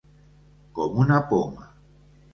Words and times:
Com 0.79 0.97
una 1.03 1.19
poma. 1.33 1.71